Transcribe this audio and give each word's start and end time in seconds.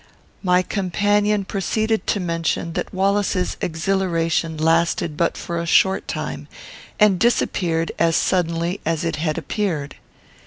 My 0.41 0.63
companion 0.63 1.45
proceeded 1.45 2.07
to 2.07 2.19
mention 2.19 2.73
that 2.73 2.91
Wallace's 2.91 3.55
exhilaration 3.61 4.57
lasted 4.57 5.15
but 5.15 5.37
for 5.37 5.59
a 5.61 5.67
short 5.67 6.07
time, 6.07 6.47
and 6.99 7.19
disappeared 7.19 7.91
as 7.99 8.15
suddenly 8.15 8.81
as 8.83 9.05
it 9.05 9.17
had 9.17 9.37
appeared. 9.37 9.97